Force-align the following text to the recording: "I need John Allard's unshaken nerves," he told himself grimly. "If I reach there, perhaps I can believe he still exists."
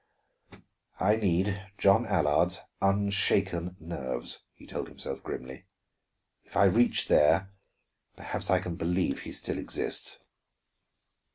"I 0.99 1.17
need 1.17 1.61
John 1.77 2.07
Allard's 2.07 2.61
unshaken 2.81 3.75
nerves," 3.79 4.43
he 4.55 4.65
told 4.65 4.87
himself 4.87 5.21
grimly. 5.21 5.65
"If 6.43 6.57
I 6.57 6.63
reach 6.63 7.07
there, 7.07 7.51
perhaps 8.15 8.49
I 8.49 8.57
can 8.61 8.77
believe 8.77 9.19
he 9.19 9.31
still 9.31 9.59
exists." 9.59 10.17